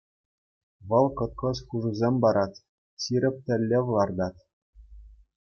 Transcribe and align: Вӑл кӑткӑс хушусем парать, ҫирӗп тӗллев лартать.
Вӑл 0.89 1.07
кӑткӑс 1.19 1.57
хушусем 1.67 2.15
парать, 2.23 2.59
ҫирӗп 3.03 3.35
тӗллев 3.45 3.85
лартать. 3.99 4.41